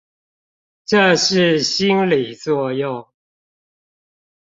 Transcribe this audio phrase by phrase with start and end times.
[0.85, 3.07] 這是心理作用